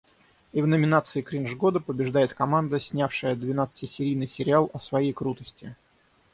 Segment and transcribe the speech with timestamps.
[0.51, 5.75] И в номинации "Кринж года" побеждает команда, снявшая двенадцатисерийный сериал о своей крутости.